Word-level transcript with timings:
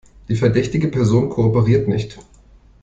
Die 0.29 0.35
verdächtige 0.35 0.87
Person 0.87 1.29
kooperiert 1.29 1.87
nicht. 1.87 2.17